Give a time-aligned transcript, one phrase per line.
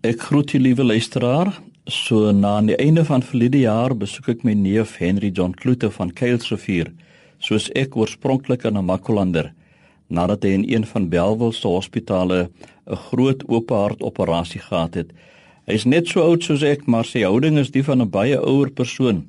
[0.00, 1.60] Ek groet u liewe luisteraar.
[1.84, 5.90] So na aan die einde van verlede jaar besoek ek my neef Henry John Kloete
[5.92, 6.88] van Kuilsrivier,
[7.36, 9.50] soos ek oorspronklik in Namakolander,
[10.08, 15.12] nadat hy in een van Belwel se hospitale 'n groot oop hart operasie gehad het.
[15.68, 18.40] Hy is net so oud soos ek, maar sy houding is die van 'n baie
[18.40, 19.26] ouer persoon.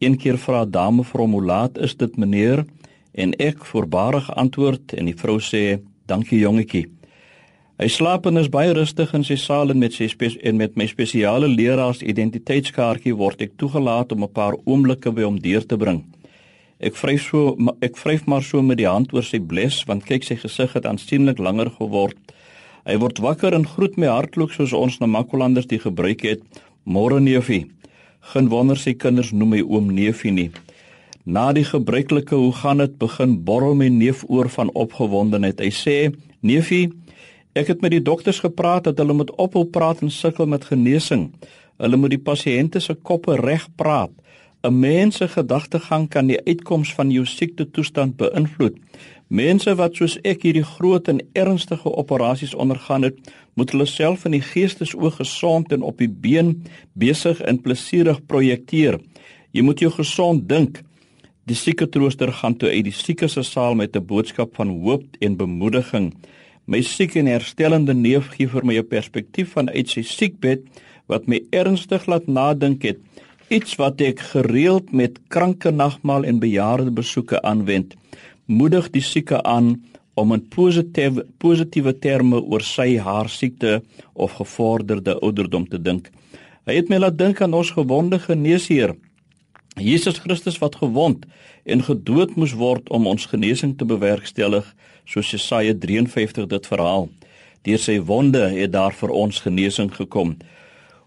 [0.00, 2.64] Een keer vra 'n dame vir hom hoe laat is dit meneer
[3.12, 6.97] en ek voorbarig antwoord en die vrou sê dankie jongetjie.
[7.78, 10.08] Hy slaap en is baie rustig in sy saal en met sy
[10.50, 15.38] en met my spesiale leraars identiteitskaartjie word ek toegelaat om 'n paar oomblikke by hom
[15.38, 16.02] deur te bring.
[16.80, 20.24] Ek vryf so ek vryf maar so met die hand oor sy bles want kyk
[20.24, 22.16] sy gesig het aansienlik langer geword.
[22.84, 26.42] Hy word wakker en groet my hartlik soos ons na Makolanders die gebruik het.
[26.84, 27.66] Môre neefie.
[28.32, 30.50] Geen wonder sy kinders noem my oom neefie nie.
[31.24, 35.60] Na die gebruikelike hoe gaan dit begin borrel my neef oor van opgewondenheid.
[35.60, 36.90] Hy sê: "Neefie,
[37.58, 41.32] Ek het met die dokters gepraat dat hulle moet ophou praat en sukkel met genesing.
[41.82, 44.12] Hulle moet die pasiënte se koppe reg praat.
[44.62, 48.76] 'n Mens se gedagtegang kan die uitkoms van jou siekte toestand beïnvloed.
[49.28, 53.16] Mense wat soos ek hierdie groot en ernstige operasies ondergaan het,
[53.54, 59.00] moet hulle self in die geestesoog gesond en op die been besig en plesierig projekteer.
[59.50, 60.82] Jy moet jou gesond dink.
[61.44, 65.04] Die sieke trooster gaan toe uit die sieke se saal met 'n boodskap van hoop
[65.20, 66.14] en bemoediging.
[66.68, 70.66] My siek en herstellende neef gee vir my 'n perspektief vanuit sy siekbed
[71.08, 72.98] wat my ernstig laat nadink het.
[73.48, 77.96] Iets wat ek gereeld met kranke nagmaal en bejaarde besoeke aanwend.
[78.46, 79.82] Moedig die sieke aan
[80.14, 86.10] om in positiewe positiewe terme oor sy haar siekte of gevorderde ouderdom te dink.
[86.66, 88.94] Hy het my laat dink aan ons gewonde geneesheer
[89.76, 91.26] Jesus Christus wat gewond
[91.64, 94.66] en gedood moes word om ons genesing te bewerkstellig,
[95.04, 97.08] soos Jesaja 53 dit verhaal.
[97.66, 100.36] Deur sy wonde het daar vir ons genesing gekom.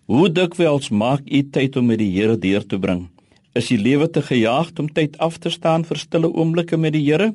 [0.05, 3.07] Hoe dikwels maak u tyd om met die Here deur te bring?
[3.53, 7.03] Is u lewe te gejaagd om tyd af te staan vir stille oomblikke met die
[7.05, 7.33] Here?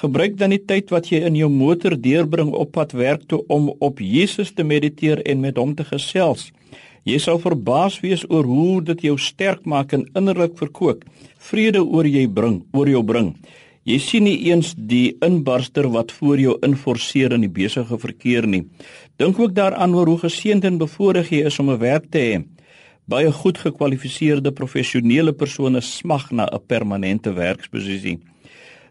[0.00, 3.72] Gebruik dan die tyd wat jy in jou motor deurbring op pad werk toe om
[3.78, 6.50] op Jesus te mediteer en met hom te gesels.
[7.08, 11.04] Jy sal verbaas wees oor hoe dit jou sterk maak en innerlik verkoop.
[11.50, 13.32] Vrede oor jy bring, oor jou bring.
[13.88, 18.66] Jy sien nie eens die inbarster wat voor jou inforceer in die besige verkeer nie.
[19.16, 22.44] Dink ook daaraan oor hoe geseënd en bevoorreg jy is om 'n werk te hê.
[23.08, 28.18] Baie goed gekwalifiseerde professionele persone smag na 'n permanente werksposisie.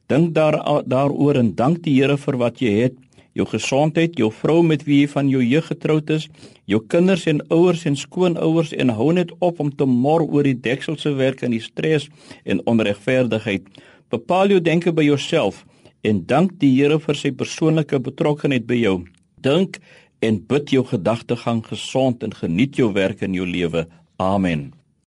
[0.07, 2.95] Dink daar daaroor en dank die Here vir wat jy het
[3.39, 6.27] jou gesondheid, jou vrou met wie jy van jou jeug getroud is,
[6.69, 10.57] jou kinders en ouers en skoonouers en hou net op om te mor oor die
[10.57, 12.09] dekselse werk en die stres
[12.45, 13.67] en onregverdigheid.
[14.13, 15.63] Bepaal jou denke by jouself
[16.03, 18.97] en dank die Here vir sy persoonlike betrokkeheid by jou.
[19.43, 19.79] Dink
[20.25, 23.87] en bid jou gedagtegang gesond en geniet jou werk in jou lewe.
[24.19, 24.78] Amen.